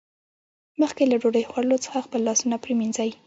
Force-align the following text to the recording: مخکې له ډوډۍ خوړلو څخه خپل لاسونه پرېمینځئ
مخکې 0.81 1.03
له 1.07 1.15
ډوډۍ 1.21 1.43
خوړلو 1.49 1.77
څخه 1.85 1.97
خپل 2.05 2.19
لاسونه 2.27 2.55
پرېمینځئ 2.63 3.09